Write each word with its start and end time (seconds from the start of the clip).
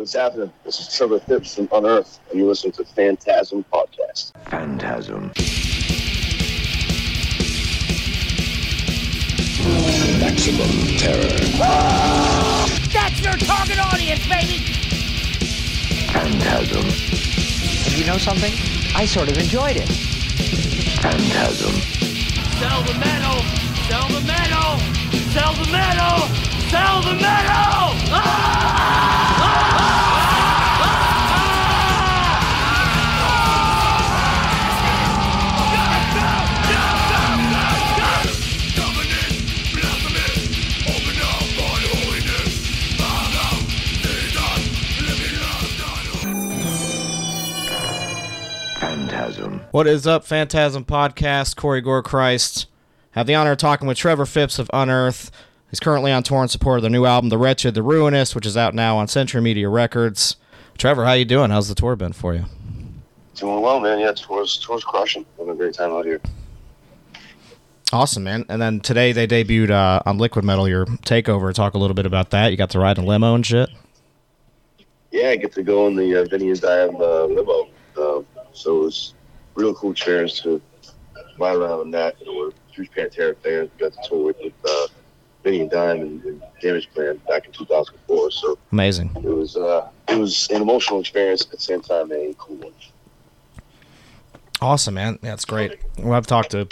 what's 0.00 0.14
happening? 0.14 0.50
This 0.64 0.80
is 0.80 0.88
Trevor 0.96 1.20
Phipps 1.20 1.54
from 1.54 1.68
Unearth, 1.72 2.20
and 2.30 2.38
you're 2.38 2.48
listening 2.48 2.72
to 2.72 2.84
Phantasm 2.86 3.66
Podcast. 3.70 4.32
Phantasm. 4.46 5.26
Maximum 10.18 10.96
terror. 10.96 11.38
Ah! 11.60 12.66
That's 12.90 13.20
your 13.20 13.34
target 13.34 13.78
audience, 13.78 14.26
baby! 14.26 14.64
Phantasm. 16.08 16.86
And 17.84 17.98
you 17.98 18.06
know 18.06 18.16
something? 18.16 18.54
I 18.96 19.04
sort 19.04 19.30
of 19.30 19.36
enjoyed 19.36 19.76
it. 19.76 19.88
Phantasm. 21.02 21.72
Sell 22.58 22.82
the 22.84 22.94
metal! 22.94 23.44
Sell 23.86 24.08
the 24.08 24.26
metal! 24.26 24.78
Sell 25.32 25.52
the 25.52 25.70
metal! 25.70 26.28
Sell 26.70 27.02
the 27.02 27.20
metal! 27.20 27.69
What 49.72 49.86
is 49.86 50.04
up, 50.04 50.24
Phantasm 50.24 50.84
Podcast? 50.84 51.54
Corey 51.54 51.80
Gorechrist. 51.80 52.66
Have 53.12 53.28
the 53.28 53.36
honor 53.36 53.52
of 53.52 53.58
talking 53.58 53.86
with 53.86 53.96
Trevor 53.96 54.26
Phipps 54.26 54.58
of 54.58 54.68
Unearth. 54.72 55.30
He's 55.70 55.78
currently 55.78 56.10
on 56.10 56.24
tour 56.24 56.42
in 56.42 56.48
support 56.48 56.78
of 56.78 56.82
their 56.82 56.90
new 56.90 57.04
album, 57.04 57.28
The 57.28 57.38
Wretched, 57.38 57.74
The 57.76 57.82
Ruinous, 57.84 58.34
which 58.34 58.46
is 58.46 58.56
out 58.56 58.74
now 58.74 58.96
on 58.96 59.06
Century 59.06 59.40
Media 59.40 59.68
Records. 59.68 60.34
Trevor, 60.76 61.04
how 61.04 61.12
you 61.12 61.24
doing? 61.24 61.52
How's 61.52 61.68
the 61.68 61.76
tour 61.76 61.94
been 61.94 62.12
for 62.12 62.34
you? 62.34 62.46
Doing 63.36 63.60
well, 63.60 63.78
man. 63.78 64.00
Yeah, 64.00 64.10
tour's 64.10 64.58
tour's 64.58 64.82
crushing. 64.82 65.24
Having 65.38 65.52
a 65.52 65.56
great 65.56 65.74
time 65.74 65.92
out 65.92 66.04
here. 66.04 66.20
Awesome, 67.92 68.24
man. 68.24 68.46
And 68.48 68.60
then 68.60 68.80
today 68.80 69.12
they 69.12 69.28
debuted 69.28 69.70
uh, 69.70 70.02
on 70.04 70.18
Liquid 70.18 70.44
Metal 70.44 70.68
your 70.68 70.86
takeover. 70.86 71.54
Talk 71.54 71.74
a 71.74 71.78
little 71.78 71.94
bit 71.94 72.06
about 72.06 72.30
that. 72.30 72.48
You 72.48 72.56
got 72.56 72.70
to 72.70 72.80
ride 72.80 72.98
in 72.98 73.04
a 73.04 73.06
limo 73.06 73.36
and 73.36 73.46
shit. 73.46 73.70
Yeah, 75.12 75.28
I 75.28 75.36
get 75.36 75.52
to 75.52 75.62
go 75.62 75.86
in 75.86 75.94
the 75.94 76.22
uh, 76.22 76.24
Vinnie 76.24 76.50
and 76.50 76.60
Dime 76.60 76.96
uh, 76.96 77.24
limo. 77.26 77.68
Uh, 77.96 78.22
so 78.52 78.80
it 78.80 78.84
was 78.84 79.14
real 79.60 79.74
cool 79.74 79.92
experience 79.92 80.40
to 80.40 80.60
ride 81.38 81.56
around 81.56 81.82
in 81.82 81.90
that. 81.92 82.16
Know, 82.24 82.34
we're 82.34 82.50
huge 82.72 82.90
Pantera 82.90 83.36
fans. 83.36 83.70
We 83.78 83.88
got 83.88 83.92
to 83.92 84.08
tour 84.08 84.26
with, 84.26 84.36
with 84.42 84.52
uh, 84.64 84.86
Vinnie 85.42 85.60
and 85.60 85.70
Dime 85.70 86.00
and, 86.00 86.24
and 86.24 86.42
Damageplan 86.62 87.26
back 87.26 87.46
in 87.46 87.52
2004. 87.52 88.30
So 88.30 88.58
Amazing. 88.72 89.12
it 89.16 89.24
was 89.24 89.56
uh, 89.56 89.88
it 90.08 90.18
was 90.18 90.48
an 90.50 90.62
emotional 90.62 91.00
experience 91.00 91.42
at 91.42 91.50
the 91.50 91.58
same 91.58 91.80
time 91.80 92.10
a 92.12 92.34
cool 92.38 92.56
one. 92.56 92.72
Awesome, 94.60 94.94
man. 94.94 95.18
That's 95.22 95.44
great. 95.44 95.78
Well, 95.98 96.12
I've 96.12 96.26
talked 96.26 96.50
to 96.50 96.68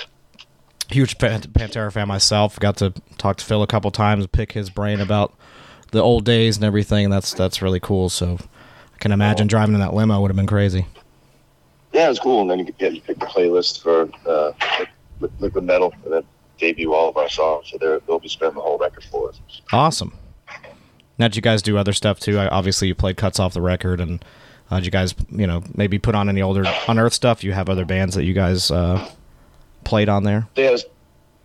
huge 0.91 1.19
Pan- 1.19 1.41
Pantera 1.41 1.91
fan 1.93 2.09
myself. 2.09 2.59
Got 2.59 2.77
to 2.79 2.93
talk 3.17 3.39
to 3.39 3.45
Phil 3.45 3.63
a 3.63 3.67
couple 3.67 3.91
times, 3.91 4.27
pick 4.27 4.53
his 4.53 4.69
brain 4.69 5.01
about 5.01 5.35
the 5.91 6.03
old 6.03 6.25
days 6.25 6.57
and 6.57 6.65
everything. 6.65 7.09
That's 7.09 7.33
that's 7.33 7.63
really 7.63 7.81
cool. 7.81 8.11
So 8.11 8.39
I 8.95 8.99
can 8.99 9.13
imagine 9.13 9.47
driving 9.47 9.75
in 9.75 9.81
that 9.81 9.95
limo 9.95 10.21
would 10.21 10.31
have 10.31 10.37
been 10.37 10.47
crazy. 10.47 10.87
Yeah, 11.99 12.07
it 12.07 12.11
was 12.11 12.21
cool. 12.21 12.43
And 12.43 12.49
then 12.51 12.61
you 12.61 12.65
could 12.65 12.77
yeah, 12.79 12.89
you 12.91 13.01
pick 13.01 13.19
the 13.19 13.27
playlist 13.27 13.83
for 13.83 14.09
uh, 14.25 14.53
Liquid 15.41 15.65
Metal 15.65 15.93
and 16.05 16.13
then 16.13 16.23
debut 16.57 16.95
all 16.95 17.09
of 17.09 17.17
our 17.17 17.29
songs. 17.29 17.71
So 17.71 17.79
they're, 17.79 17.99
they'll 18.07 18.21
be 18.21 18.29
spinning 18.29 18.55
the 18.55 18.61
whole 18.61 18.79
record 18.79 19.03
for 19.11 19.31
us. 19.31 19.41
Awesome. 19.73 20.17
Now, 21.19 21.27
did 21.27 21.35
you 21.35 21.43
guys 21.43 21.61
do 21.61 21.77
other 21.77 21.93
stuff 21.93 22.21
too? 22.21 22.39
I- 22.39 22.47
Obviously, 22.49 22.87
you 22.87 22.95
played 22.95 23.17
cuts 23.17 23.41
off 23.41 23.53
the 23.53 23.61
record, 23.61 23.99
and 24.01 24.25
uh, 24.71 24.77
did 24.77 24.85
you 24.85 24.93
guys, 24.93 25.13
you 25.33 25.49
know, 25.49 25.65
maybe 25.75 25.99
put 25.99 26.15
on 26.15 26.29
any 26.29 26.41
older 26.41 26.63
Unearth 26.87 27.13
stuff? 27.15 27.43
You 27.43 27.51
have 27.53 27.69
other 27.69 27.85
bands 27.85 28.15
that 28.15 28.23
you 28.23 28.33
guys 28.33 28.71
uh, 28.71 29.11
played 29.83 30.09
on 30.09 30.23
there. 30.23 30.47
Yeah, 30.55 30.71
was- 30.71 30.85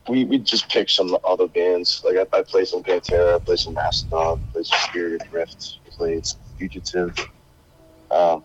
we 0.07 0.25
we 0.25 0.37
just 0.37 0.69
picked 0.69 0.91
some 0.91 1.17
other 1.23 1.47
bands. 1.47 2.03
Like 2.05 2.17
I, 2.31 2.37
I 2.37 2.41
played 2.43 2.67
some 2.67 2.83
Pantera, 2.83 3.37
I 3.37 3.39
played 3.39 3.57
some 3.57 3.73
Mastodon, 3.73 4.39
played 4.51 4.65
some 4.67 4.79
Spirit 4.89 5.21
Adrift, 5.23 5.79
played 5.89 6.27
some 6.27 6.39
Fugitive, 6.59 7.17
um, 8.11 8.43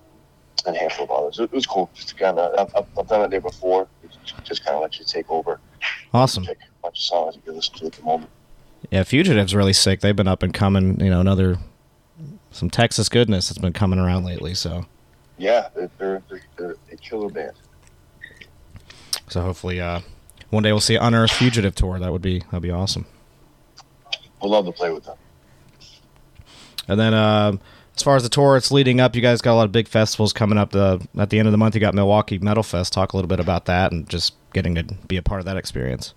and 0.66 0.76
a 0.76 0.78
handful 0.78 1.04
of 1.04 1.10
others. 1.10 1.38
It, 1.38 1.52
was 1.52 1.66
cool. 1.66 1.90
Just 1.94 2.08
to 2.10 2.14
kind 2.14 2.38
of 2.38 2.58
I've, 2.76 2.84
I've- 2.98 3.08
done 3.08 3.22
it 3.22 3.30
there 3.30 3.40
before. 3.40 3.88
It 4.04 4.10
just 4.44 4.64
kind 4.64 4.76
of 4.76 4.82
let 4.82 4.98
you 4.98 5.04
take 5.04 5.30
over, 5.30 5.60
Awesome. 6.12 6.44
pick 6.44 6.58
a 6.58 6.82
bunch 6.82 6.98
of 6.98 7.02
songs 7.02 7.36
you 7.36 7.42
can 7.42 7.54
listen 7.56 7.74
to 7.76 7.86
at 7.86 7.92
the 7.92 8.02
moment. 8.02 8.30
Yeah, 8.90 9.02
Fugitive's 9.04 9.54
really 9.54 9.72
sick. 9.72 10.00
They've 10.00 10.14
been 10.16 10.28
up 10.28 10.42
and 10.42 10.52
coming. 10.54 11.00
You 11.00 11.10
know, 11.10 11.20
another 11.20 11.58
some 12.50 12.70
Texas 12.70 13.08
goodness 13.08 13.48
that's 13.48 13.58
been 13.58 13.72
coming 13.72 13.98
around 13.98 14.24
lately. 14.24 14.54
So, 14.54 14.86
Yeah, 15.36 15.68
they're 15.74 15.90
they're, 15.98 16.22
they're, 16.56 16.76
a 16.92 16.96
killer 16.96 17.28
band. 17.30 17.52
so 19.28 19.40
hopefully, 19.42 19.80
uh, 19.80 20.00
one 20.50 20.62
day 20.62 20.72
we'll 20.72 20.80
see 20.80 20.96
Unearth 20.96 21.32
Fugitive 21.32 21.74
tour. 21.74 21.98
That 21.98 22.12
would 22.12 22.22
be 22.22 22.40
that'd 22.40 22.62
be 22.62 22.70
awesome. 22.70 23.06
We'll 24.40 24.50
love 24.52 24.66
to 24.66 24.72
play 24.72 24.90
with 24.92 25.04
them. 25.04 25.16
And 26.86 26.98
then, 26.98 27.12
um, 27.14 27.60
as 27.98 28.02
far 28.04 28.14
as 28.14 28.22
the 28.22 28.28
tour, 28.28 28.56
it's 28.56 28.70
leading 28.70 29.00
up. 29.00 29.16
You 29.16 29.22
guys 29.22 29.42
got 29.42 29.54
a 29.54 29.56
lot 29.56 29.64
of 29.64 29.72
big 29.72 29.88
festivals 29.88 30.32
coming 30.32 30.56
up. 30.56 30.70
The 30.70 31.04
at 31.18 31.30
the 31.30 31.40
end 31.40 31.48
of 31.48 31.52
the 31.52 31.58
month, 31.58 31.74
you 31.74 31.80
got 31.80 31.94
Milwaukee 31.94 32.38
Metal 32.38 32.62
Fest. 32.62 32.92
Talk 32.92 33.12
a 33.12 33.16
little 33.16 33.28
bit 33.28 33.40
about 33.40 33.64
that 33.64 33.90
and 33.90 34.08
just 34.08 34.34
getting 34.52 34.76
to 34.76 34.84
be 34.84 35.16
a 35.16 35.22
part 35.22 35.40
of 35.40 35.46
that 35.46 35.56
experience. 35.56 36.14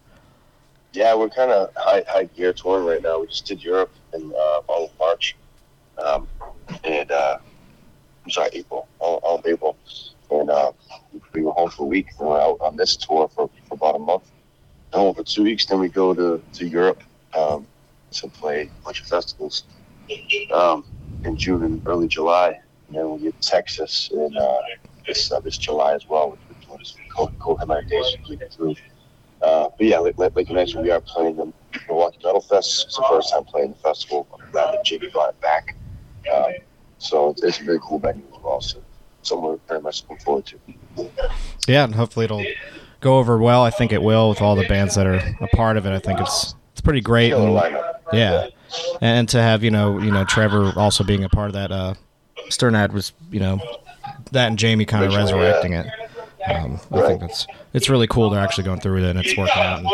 Yeah, 0.94 1.16
we're 1.16 1.30
kind 1.30 1.50
of 1.50 1.72
high, 1.76 2.04
high 2.08 2.26
gear 2.26 2.54
touring 2.54 2.86
right 2.86 3.02
now. 3.02 3.22
We 3.22 3.28
just 3.28 3.48
did 3.48 3.64
Europe 3.64 3.90
in 4.14 4.32
uh, 4.32 4.62
all 4.68 4.86
of 4.86 5.00
March, 5.00 5.36
um, 5.98 6.28
and 6.84 7.12
uh, 7.12 7.40
I'm 8.26 8.30
sorry, 8.30 8.50
April, 8.54 8.88
all, 9.00 9.16
all 9.24 9.40
of 9.40 9.46
April, 9.48 9.76
and 10.30 10.52
uh, 10.52 10.74
we 11.34 11.42
were 11.42 11.52
home 11.52 11.72
for 11.72 11.84
a 11.84 11.88
week. 11.88 12.10
And 12.20 12.28
we're 12.28 12.40
out 12.40 12.58
on 12.62 12.76
this 12.76 12.96
tour 12.96 13.28
for, 13.30 13.50
for 13.68 13.74
about 13.74 13.96
a 13.96 14.00
month. 14.00 14.30
Home 14.94 15.16
for 15.16 15.24
two 15.24 15.44
weeks, 15.44 15.66
then 15.66 15.80
we 15.80 15.90
go 15.90 16.14
to, 16.14 16.44
to 16.54 16.68
Europe 16.68 17.02
um, 17.36 17.66
to 18.12 18.28
play 18.28 18.70
a 18.82 18.86
bunch 18.86 19.02
of 19.02 19.08
festivals 19.08 19.64
um, 20.54 20.86
in 21.24 21.38
June 21.38 21.64
and 21.64 21.82
early 21.88 22.08
July. 22.08 22.60
And 22.88 22.98
then 22.98 23.12
we 23.12 23.20
get 23.20 23.42
Texas 23.42 24.10
in 24.14 24.36
uh, 24.38 24.58
this 25.08 25.32
uh, 25.32 25.40
this 25.40 25.58
July 25.58 25.94
as 25.94 26.08
well, 26.08 26.38
which 26.68 26.82
is 26.82 26.96
cold, 27.16 27.32
cold 27.40 27.60
headline 27.60 27.88
days 27.88 28.16
through. 28.52 28.76
Uh, 29.42 29.70
but 29.76 29.88
yeah, 29.88 29.98
like, 29.98 30.18
like, 30.18 30.50
you 30.50 30.54
mentioned, 30.56 30.84
we 30.84 30.92
are 30.92 31.02
playing 31.02 31.36
the 31.36 31.52
Milwaukee 31.88 32.20
Metal 32.24 32.42
Fest. 32.42 32.86
It's 32.86 32.96
the 32.96 33.06
first 33.10 33.32
time 33.32 33.44
playing 33.44 33.72
the 33.72 33.78
festival. 33.78 34.28
I'm 34.34 34.52
glad 34.52 34.74
that 34.74 34.86
Jiggy 34.86 35.10
brought 35.10 35.30
it 35.30 35.42
back. 35.42 35.76
Um, 36.32 36.52
so 37.00 37.30
it's, 37.32 37.42
it's 37.42 37.60
a 37.60 37.64
very 37.64 37.80
cool 37.82 37.98
venue 37.98 38.24
as 38.36 38.44
well. 38.44 38.62
So 38.62 38.84
something 39.24 39.48
we're 39.48 39.58
very 39.68 39.82
much 39.82 40.04
looking 40.04 40.24
forward 40.24 40.46
to. 40.46 40.60
Yeah, 41.68 41.86
and 41.86 41.96
hopefully 41.96 42.26
it'll 42.26 42.46
go 43.00 43.18
over 43.18 43.40
well. 43.40 43.64
I 43.64 43.72
think 43.72 43.92
it 43.92 44.04
will 44.04 44.30
with 44.30 44.42
all 44.42 44.56
the 44.56 44.68
bands 44.68 44.94
that 44.96 45.08
are 45.08 45.22
a 45.40 45.48
part 45.56 45.78
of 45.78 45.88
it. 45.88 45.92
I 45.92 46.00
think 46.00 46.20
it's 46.20 46.54
it's 46.74 46.82
pretty 46.82 47.02
great. 47.02 47.34
And, 47.34 47.54
yeah, 48.14 48.48
and 49.02 49.28
to 49.30 49.42
have 49.42 49.64
you 49.64 49.72
know 49.72 50.00
you 50.00 50.12
know 50.12 50.24
Trevor 50.26 50.72
also 50.76 51.04
being 51.04 51.24
a 51.24 51.30
part 51.30 51.48
of 51.48 51.54
that. 51.54 51.72
Uh, 51.72 51.94
Sternad 52.50 52.94
was 52.94 53.14
you 53.32 53.40
know 53.40 53.60
that 54.32 54.48
and 54.48 54.58
Jamie 54.58 54.86
kind 54.86 55.06
of 55.06 55.14
resurrecting 55.14 55.74
it. 55.74 55.88
Um, 56.48 56.80
I 56.92 57.02
think 57.08 57.22
that's 57.22 57.46
it's 57.74 57.90
really 57.90 58.08
cool. 58.08 58.30
They're 58.30 58.42
actually 58.42 58.64
going 58.64 58.80
through 58.80 58.96
with 58.96 59.04
it 59.06 59.10
and 59.16 59.20
it's 59.20 59.38
working 59.38 59.62
out. 59.62 59.80
And 59.80 59.88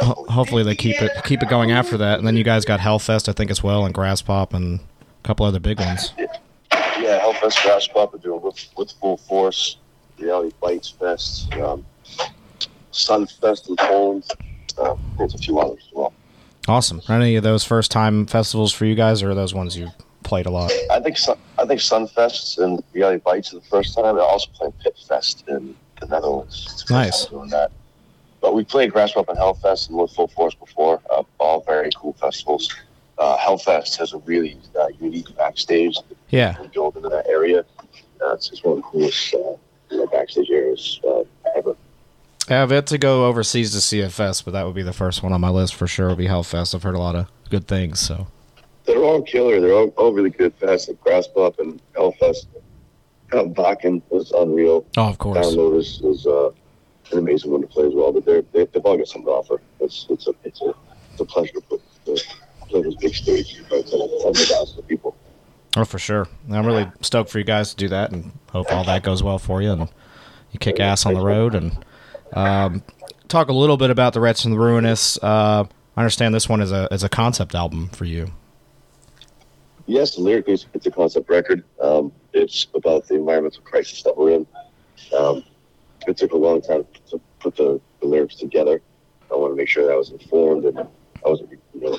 ho- 0.00 0.26
hopefully 0.28 0.62
they 0.62 0.74
keep 0.74 1.00
it 1.00 1.12
keep 1.24 1.42
it 1.42 1.48
going 1.48 1.70
after 1.70 1.96
that. 1.98 2.18
And 2.18 2.26
then 2.26 2.36
you 2.36 2.44
guys 2.44 2.64
got 2.64 2.80
Hellfest, 2.80 3.28
I 3.28 3.32
think 3.32 3.50
as 3.50 3.62
well, 3.62 3.84
and 3.84 3.94
Graspop 3.94 4.52
and 4.54 4.80
a 4.80 5.26
couple 5.26 5.46
other 5.46 5.60
big 5.60 5.78
ones. 5.78 6.12
Yeah, 6.18 7.20
Hellfest 7.20 7.56
Graspop 7.58 8.14
are 8.14 8.18
doing 8.18 8.40
with, 8.42 8.68
with 8.76 8.92
full 8.92 9.16
force. 9.16 9.76
Reality 10.18 10.54
Bites 10.60 10.88
Fest, 10.90 11.52
um, 11.54 11.84
Sunfest 12.92 13.68
in 13.68 13.76
Poland. 13.76 14.24
Uh, 14.78 14.94
there's 15.18 15.34
a 15.34 15.38
few 15.38 15.58
others 15.58 15.82
as 15.88 15.92
well. 15.92 16.12
Awesome. 16.68 17.00
Are 17.08 17.16
any 17.16 17.36
of 17.36 17.42
those 17.42 17.64
first 17.64 17.90
time 17.90 18.26
festivals 18.26 18.72
for 18.72 18.84
you 18.84 18.94
guys, 18.94 19.22
or 19.22 19.30
are 19.30 19.34
those 19.34 19.52
ones 19.54 19.76
you 19.76 19.88
played 20.22 20.46
a 20.46 20.50
lot? 20.50 20.70
I 20.90 21.00
think 21.00 21.18
Sun, 21.18 21.36
I 21.58 21.66
think 21.66 21.80
Sunfest 21.80 22.58
and 22.62 22.82
Reality 22.92 23.20
Bites 23.24 23.52
are 23.52 23.58
the 23.58 23.64
first 23.66 23.94
time. 23.96 24.14
They're 24.16 24.24
also 24.24 24.48
playing 24.54 24.72
Pit 24.82 24.96
Fest 25.08 25.44
in 25.48 25.74
the 26.00 26.06
Netherlands. 26.06 26.68
It's 26.72 26.88
Nice. 26.90 27.26
Doing 27.26 27.48
that. 27.50 27.72
But 28.40 28.54
we 28.54 28.64
played 28.64 28.92
Graspop 28.92 29.28
and 29.28 29.38
Hellfest 29.38 29.88
and 29.88 29.98
with 29.98 30.12
Full 30.12 30.28
Force 30.28 30.54
before. 30.54 31.00
Uh, 31.10 31.22
all 31.38 31.62
very 31.64 31.90
cool 31.96 32.12
festivals. 32.14 32.72
Uh, 33.18 33.36
Hellfest 33.38 33.96
has 33.98 34.12
a 34.12 34.18
really 34.18 34.56
uh, 34.80 34.86
unique 35.00 35.36
backstage 35.36 35.96
Yeah. 36.30 36.60
we 36.60 36.68
built 36.68 36.96
into 36.96 37.08
that 37.08 37.26
area. 37.28 37.64
Uh, 38.20 38.34
it's 38.34 38.48
just 38.48 38.64
one 38.64 38.78
of 38.78 38.82
the 38.84 38.88
coolest 38.88 39.34
uh, 39.34 40.06
backstage 40.12 40.50
areas 40.50 41.00
uh. 41.08 41.22
Yeah, 42.52 42.62
I've 42.62 42.70
yet 42.70 42.86
to 42.88 42.98
go 42.98 43.24
overseas 43.24 43.72
to 43.72 43.78
CFS, 43.78 44.44
but 44.44 44.50
that 44.50 44.66
would 44.66 44.74
be 44.74 44.82
the 44.82 44.92
first 44.92 45.22
one 45.22 45.32
on 45.32 45.40
my 45.40 45.48
list 45.48 45.74
for 45.74 45.86
sure. 45.86 46.08
Would 46.08 46.18
be 46.18 46.26
Hellfest. 46.26 46.74
I've 46.74 46.82
heard 46.82 46.94
a 46.94 46.98
lot 46.98 47.16
of 47.16 47.26
good 47.48 47.66
things. 47.66 47.98
So 47.98 48.26
They're 48.84 49.02
all 49.02 49.22
killer. 49.22 49.58
They're 49.58 49.72
all, 49.72 50.12
really 50.12 50.28
good 50.28 50.54
fests. 50.60 50.86
Like 50.86 51.00
Graspop 51.00 51.58
and 51.60 51.80
Hellfest. 51.94 52.44
Uh, 53.32 53.44
Wacken 53.44 54.02
was 54.10 54.32
unreal. 54.32 54.84
oh, 54.98 55.08
of 55.08 55.16
course. 55.16 55.46
Download 55.46 55.78
is, 55.78 56.02
is 56.02 56.26
uh, 56.26 56.50
an 57.12 57.20
amazing 57.20 57.52
one 57.52 57.62
to 57.62 57.66
play 57.66 57.86
as 57.86 57.94
well. 57.94 58.12
But 58.12 58.26
they're, 58.26 58.42
they, 58.52 58.66
they've 58.66 58.84
all 58.84 58.98
got 58.98 59.08
something 59.08 59.24
to 59.24 59.30
offer. 59.30 59.62
It's 59.80 60.06
it's 60.10 60.26
a 60.26 60.34
it's 60.44 60.60
a, 60.60 60.74
it's 61.12 61.22
a 61.22 61.24
pleasure 61.24 61.54
to 61.54 61.60
put 61.62 61.80
play 62.04 62.82
those 62.82 62.96
big 62.96 63.14
stages 63.14 63.60
in 63.60 63.64
front 63.64 63.86
of 63.86 64.36
thousands 64.36 64.76
of 64.76 64.86
people. 64.86 65.16
Oh, 65.74 65.86
for 65.86 65.98
sure. 65.98 66.28
I'm 66.50 66.66
really 66.66 66.92
stoked 67.00 67.30
for 67.30 67.38
you 67.38 67.44
guys 67.44 67.70
to 67.70 67.76
do 67.76 67.88
that, 67.88 68.12
and 68.12 68.30
hope 68.50 68.70
all 68.70 68.84
that 68.84 69.02
goes 69.02 69.22
well 69.22 69.38
for 69.38 69.62
you, 69.62 69.72
and 69.72 69.88
you 70.50 70.58
kick 70.58 70.80
ass 70.80 71.06
on 71.06 71.14
the 71.14 71.24
road. 71.24 71.54
And 71.54 71.82
um, 72.32 72.82
talk 73.28 73.48
a 73.48 73.52
little 73.52 73.76
bit 73.76 73.90
about 73.90 74.12
the 74.12 74.20
Wretched 74.20 74.46
and 74.46 74.54
the 74.54 74.58
Ruinous. 74.58 75.18
Uh, 75.22 75.64
I 75.96 76.00
understand 76.00 76.34
this 76.34 76.48
one 76.48 76.60
is 76.60 76.72
a 76.72 76.88
is 76.90 77.02
a 77.04 77.08
concept 77.08 77.54
album 77.54 77.88
for 77.90 78.04
you. 78.04 78.28
Yes, 79.86 80.16
lyrically, 80.16 80.54
it's- 80.54 80.68
it's 80.74 80.86
a 80.86 80.90
concept 80.90 81.28
record. 81.28 81.64
Um, 81.80 82.12
it's 82.32 82.66
about 82.74 83.06
the 83.08 83.16
environmental 83.16 83.62
crisis 83.62 84.02
that 84.04 84.16
we're 84.16 84.30
in. 84.30 84.46
Um, 85.18 85.44
it 86.06 86.16
took 86.16 86.32
a 86.32 86.36
long 86.36 86.62
time 86.62 86.86
to 87.10 87.20
put 87.40 87.56
the, 87.56 87.80
the 88.00 88.06
lyrics 88.06 88.36
together. 88.36 88.80
I 89.30 89.34
want 89.36 89.52
to 89.52 89.56
make 89.56 89.68
sure 89.68 89.84
that 89.86 89.92
I 89.92 89.96
was 89.96 90.10
informed 90.10 90.64
and 90.64 90.78
I 90.78 90.86
wasn't, 91.28 91.50
you 91.74 91.80
know, 91.80 91.98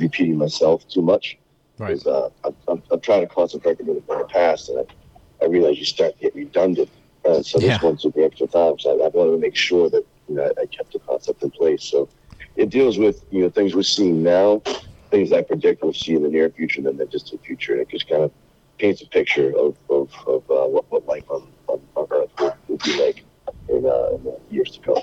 repeating 0.00 0.36
myself 0.36 0.86
too 0.88 1.02
much. 1.02 1.38
Because 1.76 2.06
uh, 2.06 2.30
I'm, 2.66 2.82
I've 2.90 3.02
tried 3.02 3.22
a 3.22 3.26
concept 3.28 3.64
record 3.66 3.86
in 3.88 3.94
the 3.94 4.24
past, 4.28 4.68
and 4.70 4.80
I, 4.80 5.44
I 5.44 5.48
realized 5.48 5.78
you 5.78 5.84
start 5.84 6.14
to 6.16 6.20
get 6.22 6.34
redundant. 6.34 6.88
Uh, 7.28 7.42
so 7.42 7.58
this 7.58 7.68
Yeah. 7.68 7.80
one 7.80 7.96
took 7.96 8.16
me 8.16 8.24
extra 8.24 8.46
time. 8.46 8.78
So 8.78 8.90
I, 8.90 9.04
I 9.04 9.08
wanted 9.08 9.32
to 9.32 9.38
make 9.38 9.54
sure 9.56 9.90
that 9.90 10.04
you 10.28 10.34
know 10.36 10.44
I, 10.44 10.62
I 10.62 10.66
kept 10.66 10.92
the 10.92 10.98
concept 11.00 11.42
in 11.42 11.50
place. 11.50 11.84
So 11.84 12.08
it 12.56 12.70
deals 12.70 12.98
with 12.98 13.22
you 13.30 13.42
know 13.42 13.50
things 13.50 13.74
we're 13.74 13.82
seeing 13.82 14.22
now, 14.22 14.62
things 15.10 15.32
I 15.32 15.42
predict 15.42 15.82
we'll 15.82 15.92
see 15.92 16.14
in 16.14 16.22
the 16.22 16.28
near 16.28 16.48
future, 16.50 16.78
and 16.80 16.86
then 16.86 16.96
the 16.96 17.38
future. 17.44 17.72
And 17.72 17.82
it 17.82 17.88
just 17.88 18.08
kind 18.08 18.22
of 18.22 18.32
paints 18.78 19.02
a 19.02 19.06
picture 19.08 19.50
of, 19.58 19.76
of, 19.90 20.08
of 20.26 20.42
uh, 20.50 20.66
what, 20.68 20.88
what 20.90 21.04
life 21.06 21.24
on, 21.30 21.42
on, 21.66 21.80
on 21.96 22.06
Earth 22.12 22.30
would, 22.38 22.52
would 22.68 22.82
be 22.84 23.04
like 23.04 23.24
in, 23.68 23.84
uh, 23.84 24.14
in 24.14 24.22
the 24.24 24.38
years 24.50 24.70
to 24.70 24.80
come. 24.80 25.02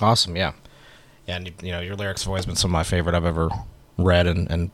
Awesome, 0.00 0.36
yeah, 0.36 0.52
yeah. 1.26 1.36
And 1.36 1.52
you 1.62 1.72
know, 1.72 1.80
your 1.80 1.96
lyrics 1.96 2.22
have 2.22 2.28
always 2.28 2.44
been 2.46 2.54
some 2.56 2.70
of 2.70 2.72
my 2.72 2.82
favorite 2.84 3.14
I've 3.14 3.24
ever 3.24 3.48
read 3.98 4.26
and, 4.26 4.50
and 4.50 4.70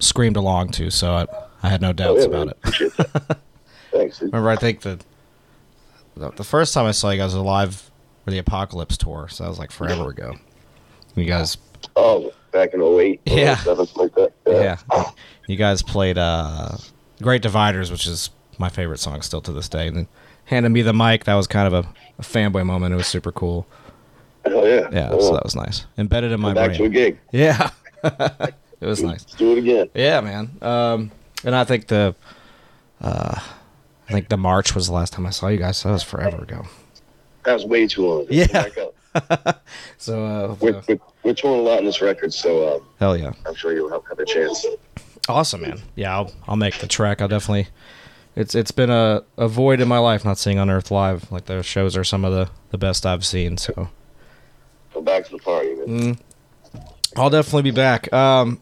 screamed 0.00 0.36
along 0.36 0.70
to. 0.72 0.90
So 0.90 1.12
I, 1.14 1.26
I 1.62 1.68
had 1.68 1.80
no 1.80 1.92
doubts 1.92 2.24
Oh, 2.24 2.30
yeah, 2.30 2.42
about 2.42 2.46
man. 2.46 2.74
it. 2.80 2.92
Thanks. 3.92 4.20
Remember, 4.20 4.50
I 4.50 4.56
think 4.56 4.80
the, 4.80 4.98
the 6.16 6.30
the 6.30 6.44
first 6.44 6.74
time 6.74 6.86
I 6.86 6.92
saw 6.92 7.10
you 7.10 7.18
guys 7.18 7.34
was 7.34 7.42
live 7.42 7.90
for 8.24 8.30
the 8.30 8.38
Apocalypse 8.38 8.96
tour, 8.96 9.28
so 9.28 9.44
that 9.44 9.50
was 9.50 9.58
like 9.58 9.70
forever 9.70 10.10
ago. 10.10 10.34
You 11.14 11.24
guys, 11.26 11.56
Oh, 11.96 12.32
back 12.52 12.74
in 12.74 12.80
08, 12.82 13.20
Yeah. 13.26 13.56
07, 13.56 13.86
like 13.96 14.14
that. 14.14 14.32
yeah, 14.46 14.76
you 15.46 15.56
guys 15.56 15.82
played 15.82 16.18
uh, 16.18 16.76
"Great 17.22 17.42
Dividers," 17.42 17.90
which 17.90 18.06
is 18.06 18.30
my 18.58 18.68
favorite 18.68 18.98
song 18.98 19.20
still 19.22 19.40
to 19.42 19.52
this 19.52 19.68
day. 19.68 19.86
And 19.88 19.96
then 19.96 20.08
handed 20.46 20.70
me 20.70 20.82
the 20.82 20.92
mic. 20.92 21.24
That 21.24 21.34
was 21.34 21.46
kind 21.46 21.66
of 21.66 21.72
a, 21.84 21.88
a 22.18 22.22
fanboy 22.22 22.64
moment. 22.66 22.92
It 22.94 22.96
was 22.96 23.06
super 23.06 23.32
cool. 23.32 23.66
Oh, 24.46 24.64
yeah. 24.66 24.88
Yeah, 24.92 25.08
Oh, 25.12 25.20
so 25.20 25.32
that 25.34 25.42
was 25.44 25.54
nice. 25.56 25.86
Embedded 25.96 26.30
in 26.32 26.40
my 26.40 26.52
brain. 26.52 26.68
back 26.68 26.76
to 26.76 26.84
a 26.84 26.88
gig. 26.88 27.18
Yeah, 27.32 27.70
it 28.04 28.54
was 28.86 29.02
nice. 29.02 29.22
Let's 29.24 29.34
do 29.36 29.52
it 29.52 29.58
again. 29.58 29.88
Yeah, 29.94 30.20
man. 30.20 30.50
Um, 30.60 31.10
and 31.44 31.54
I 31.54 31.64
think 31.64 31.86
the, 31.86 32.14
uh, 33.00 33.40
I 34.08 34.12
think 34.12 34.28
the 34.28 34.36
March 34.36 34.74
was 34.74 34.86
the 34.86 34.92
last 34.92 35.12
time 35.14 35.26
I 35.26 35.30
saw 35.30 35.48
you 35.48 35.58
guys. 35.58 35.78
So 35.78 35.88
that 35.88 35.94
was 35.94 36.02
forever 36.02 36.42
ago. 36.42 36.66
That 37.44 37.54
was 37.54 37.64
way 37.64 37.86
too 37.86 38.06
long. 38.06 38.26
Yeah. 38.30 38.66
So, 39.96 40.24
uh, 40.26 40.56
We're, 40.60 40.82
we're, 40.88 40.98
we're 41.22 41.34
touring 41.34 41.60
a 41.60 41.62
lot 41.62 41.78
in 41.78 41.84
this 41.84 42.02
record, 42.02 42.34
so 42.34 42.74
um, 42.76 42.82
hell 42.98 43.16
yeah, 43.16 43.32
I'm 43.46 43.54
sure 43.54 43.72
you'll 43.72 43.88
have, 43.90 44.02
have 44.08 44.18
a 44.18 44.24
chance. 44.24 44.66
awesome, 45.28 45.62
man. 45.62 45.80
Yeah, 45.94 46.12
I'll 46.16 46.32
I'll 46.48 46.56
make 46.56 46.78
the 46.78 46.88
track. 46.88 47.22
I'll 47.22 47.28
definitely. 47.28 47.68
It's 48.34 48.56
it's 48.56 48.72
been 48.72 48.90
a, 48.90 49.22
a 49.38 49.46
void 49.46 49.80
in 49.80 49.86
my 49.86 49.98
life 49.98 50.24
not 50.24 50.36
seeing 50.38 50.58
Unearth 50.58 50.90
live. 50.90 51.30
Like 51.30 51.44
their 51.44 51.62
shows 51.62 51.96
are 51.96 52.02
some 52.02 52.24
of 52.24 52.32
the, 52.32 52.50
the 52.70 52.78
best 52.78 53.06
I've 53.06 53.24
seen. 53.24 53.56
So 53.56 53.88
Go 54.92 55.00
back 55.00 55.24
to 55.26 55.30
the 55.30 55.38
party, 55.38 55.74
man. 55.86 56.18
I'll 57.16 57.30
definitely 57.30 57.62
be 57.62 57.70
back. 57.70 58.12
Um, 58.12 58.60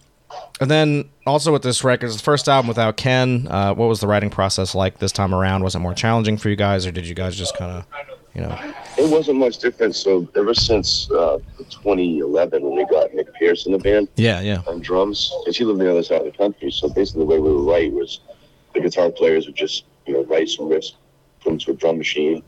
and 0.60 0.70
then 0.70 1.08
also 1.26 1.52
with 1.52 1.62
this 1.62 1.82
record, 1.82 2.06
it's 2.06 2.16
the 2.16 2.22
first 2.22 2.48
album 2.48 2.68
without 2.68 2.96
Ken. 2.96 3.48
Uh, 3.50 3.74
what 3.74 3.86
was 3.86 4.00
the 4.00 4.06
writing 4.06 4.30
process 4.30 4.74
like 4.74 4.98
this 4.98 5.12
time 5.12 5.34
around? 5.34 5.64
Was 5.64 5.74
it 5.74 5.80
more 5.80 5.94
challenging 5.94 6.36
for 6.36 6.48
you 6.48 6.56
guys, 6.56 6.86
or 6.86 6.92
did 6.92 7.06
you 7.06 7.14
guys 7.14 7.36
just 7.36 7.56
kind 7.56 7.70
of, 7.70 7.86
you 8.34 8.42
know? 8.42 8.58
It 8.98 9.10
wasn't 9.10 9.38
much 9.38 9.58
different. 9.58 9.96
So 9.96 10.28
ever 10.36 10.54
since 10.54 11.10
uh, 11.10 11.38
2011, 11.58 12.62
when 12.62 12.76
we 12.76 12.84
got 12.86 13.12
Nick 13.14 13.32
Pierce 13.34 13.66
in 13.66 13.72
the 13.72 13.78
band 13.78 14.08
Yeah, 14.16 14.40
yeah, 14.40 14.62
on 14.66 14.80
drums, 14.80 15.32
because 15.40 15.56
he 15.56 15.64
lived 15.64 15.80
on 15.80 15.86
the 15.86 15.90
other 15.90 16.02
side 16.02 16.20
of 16.20 16.30
the 16.30 16.38
country. 16.38 16.70
So 16.70 16.88
basically, 16.88 17.22
the 17.22 17.26
way 17.26 17.38
we 17.38 17.52
would 17.52 17.68
write 17.68 17.92
was 17.92 18.20
the 18.74 18.80
guitar 18.80 19.10
players 19.10 19.46
would 19.46 19.56
just 19.56 19.84
you 20.06 20.14
know 20.14 20.24
write 20.24 20.48
some 20.48 20.66
riffs, 20.66 20.92
put 21.40 21.50
them 21.50 21.58
to 21.58 21.70
a 21.72 21.74
drum 21.74 21.98
machine, 21.98 22.42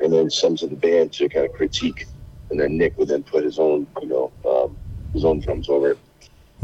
and 0.00 0.12
then 0.12 0.30
send 0.30 0.58
to 0.58 0.66
the 0.66 0.76
band 0.76 1.12
to 1.14 1.28
kind 1.28 1.46
of 1.46 1.52
critique, 1.52 2.06
and 2.50 2.58
then 2.58 2.76
Nick 2.76 2.98
would 2.98 3.08
then 3.08 3.22
put 3.22 3.44
his 3.44 3.58
own 3.58 3.86
you 4.00 4.08
know 4.08 4.32
um, 4.44 4.76
his 5.12 5.24
own 5.24 5.40
drums 5.40 5.68
over 5.68 5.92
it. 5.92 5.98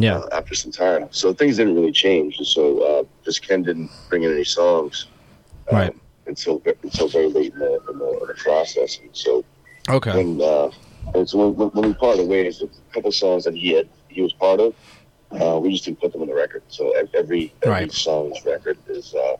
Yeah, 0.02 0.19
uh, 0.19 0.29
after 0.32 0.55
some 0.55 0.73
time. 0.73 1.08
So 1.11 1.32
things 1.32 1.56
didn't 1.56 1.75
really 1.75 1.93
change. 1.93 2.37
And 2.38 2.47
so 2.47 2.81
uh, 2.82 3.05
just 3.25 3.47
Ken 3.47 3.62
didn't 3.62 3.91
bring 4.08 4.23
in 4.25 4.32
any 4.32 4.44
songs 4.44 5.06
um, 5.70 5.76
Right. 5.76 5.97
until 6.26 6.62
until 6.82 7.08
very 7.08 7.29
late 7.29 7.52
in 7.52 7.58
the, 7.58 7.81
in 7.91 7.99
the, 7.99 8.11
in 8.20 8.26
the 8.29 8.35
process. 8.35 8.99
And 9.00 9.11
so 9.12 9.44
okay, 9.88 10.14
when 10.17 10.41
uh, 10.41 10.70
and 11.14 11.29
so 11.29 11.49
when, 11.49 11.70
when 11.70 11.88
we 11.91 11.94
parted 11.94 12.29
ways, 12.29 12.62
a 12.62 12.69
couple 12.93 13.12
songs 13.12 13.44
that 13.44 13.55
he 13.55 13.73
had 13.75 13.88
he 14.08 14.23
was 14.23 14.32
part 14.35 14.61
of, 14.61 14.75
uh, 15.32 15.58
we 15.58 15.70
just 15.73 15.85
didn't 15.85 16.00
put 16.00 16.12
them 16.12 16.23
on 16.23 16.29
the 16.29 16.35
record. 16.35 16.62
So 16.69 16.93
every 16.97 17.52
every 17.62 17.73
Right. 17.73 17.93
song's 17.93 18.44
record 18.44 18.79
is 18.88 19.14
uh, 19.14 19.37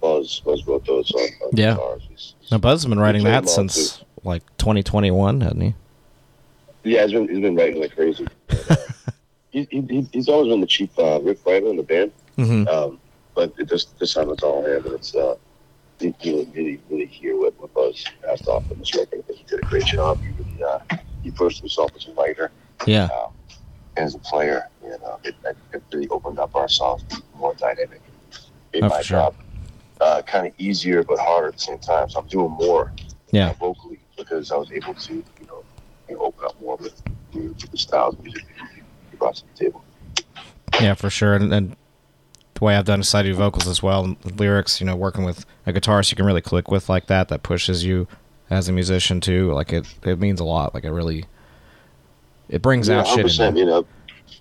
Buzz 0.00 0.40
Buzz 0.44 0.66
wrote 0.66 0.84
those 0.86 1.10
on, 1.12 1.20
on 1.20 1.50
Yeah. 1.54 1.76
He's- 2.08 2.34
now 2.50 2.58
Buzz 2.58 2.82
has 2.82 2.88
been 2.88 3.00
writing 3.00 3.24
that 3.24 3.48
since 3.48 4.02
like 4.22 4.42
2021, 4.58 5.40
hasn't 5.40 5.62
he? 5.62 5.74
Yeah, 6.84 7.02
he's 7.02 7.12
been 7.12 7.28
he's 7.28 7.40
been 7.40 7.56
writing 7.56 7.80
like 7.80 7.94
crazy. 7.94 8.26
he, 8.50 8.56
he, 9.54 9.68
he- 9.70 10.08
he's 10.12 10.28
always 10.28 10.48
been 10.50 10.60
the 10.60 10.66
chief 10.66 10.90
uh, 10.98 11.20
riff 11.22 11.46
writer 11.46 11.66
in 11.68 11.76
the 11.76 11.82
band. 11.82 12.12
Mm-hmm. 12.36 12.66
Um, 12.68 13.00
but 13.34 13.52
it 13.58 13.68
just 13.68 13.98
this 13.98 14.14
time 14.14 14.30
it's 14.30 14.42
all 14.42 14.64
him, 14.64 14.84
and 14.84 14.94
it's 14.94 15.14
uh, 15.14 15.36
you 16.00 16.12
really, 16.24 16.44
really, 16.54 16.80
really 16.90 17.06
hear 17.06 17.36
what, 17.38 17.58
what 17.60 17.72
Buzz 17.74 18.04
to 18.04 18.50
offer 18.50 18.72
in 18.74 18.80
this 18.80 18.94
record. 18.94 19.20
I 19.20 19.22
think 19.22 19.38
he 19.38 19.44
did 19.44 19.60
a 19.60 19.62
great 19.62 19.86
job. 19.86 20.18
He 20.22 20.28
really, 20.30 20.62
uh, 20.62 20.96
he 21.22 21.30
pushed 21.30 21.60
himself 21.60 21.92
as 21.96 22.06
a 22.08 22.12
writer 22.12 22.50
Yeah, 22.86 23.04
um, 23.16 23.30
as 23.96 24.14
a 24.14 24.18
player. 24.18 24.68
You 24.82 24.90
know, 24.90 25.18
it, 25.24 25.34
it, 25.44 25.56
it 25.72 25.82
really 25.92 26.08
opened 26.08 26.38
up 26.38 26.54
our 26.56 26.68
songs 26.68 27.04
more 27.38 27.54
dynamic. 27.54 28.02
Made 28.72 28.82
Oh, 28.84 28.88
my 28.88 29.00
sure. 29.02 29.18
job 29.20 29.34
uh, 30.00 30.22
kind 30.22 30.46
of 30.48 30.52
easier 30.58 31.04
but 31.04 31.18
harder 31.20 31.48
at 31.48 31.54
the 31.54 31.60
same 31.60 31.78
time. 31.78 32.08
So 32.10 32.20
I'm 32.20 32.26
doing 32.26 32.50
more 32.50 32.92
Yeah. 33.30 33.50
uh, 33.50 33.52
vocally 33.54 34.00
because 34.16 34.50
I 34.50 34.56
was 34.56 34.70
able 34.72 34.94
to, 34.94 35.12
you 35.14 35.46
know, 35.48 35.64
you 36.08 36.16
know 36.16 36.22
open 36.22 36.44
up 36.44 36.60
more 36.60 36.76
with, 36.76 37.00
with 37.32 37.70
the 37.70 37.78
styles 37.78 38.14
of 38.16 38.22
music 38.22 38.44
brought 39.24 39.36
to 39.36 39.44
the 39.46 39.64
table. 39.64 39.82
yeah, 40.80 40.92
for 40.92 41.08
sure. 41.08 41.32
And, 41.32 41.52
and 41.52 41.76
the 42.52 42.64
way 42.64 42.76
I've 42.76 42.84
done 42.84 43.00
is 43.00 43.14
I 43.14 43.22
do 43.22 43.34
vocals 43.34 43.66
as 43.66 43.82
well, 43.82 44.04
and 44.04 44.38
lyrics. 44.38 44.80
You 44.80 44.86
know, 44.86 44.96
working 44.96 45.24
with 45.24 45.46
a 45.66 45.72
guitarist 45.72 46.10
you 46.10 46.16
can 46.16 46.26
really 46.26 46.42
click 46.42 46.70
with 46.70 46.88
like 46.90 47.06
that. 47.06 47.28
That 47.28 47.42
pushes 47.42 47.84
you 47.84 48.06
as 48.50 48.68
a 48.68 48.72
musician 48.72 49.20
too. 49.20 49.52
Like 49.52 49.72
it, 49.72 49.86
it 50.04 50.18
means 50.18 50.40
a 50.40 50.44
lot. 50.44 50.74
Like 50.74 50.84
it 50.84 50.92
really, 50.92 51.24
it 52.50 52.60
brings 52.60 52.90
out 52.90 53.06
shit. 53.06 53.20
In 53.20 53.26
100%, 53.26 53.58
you. 53.58 53.64
know, 53.64 53.86